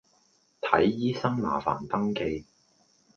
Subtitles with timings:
[0.61, 2.43] 睇醫生麻煩登記